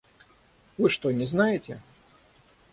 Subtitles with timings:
[0.79, 1.79] Вы что, не знаете?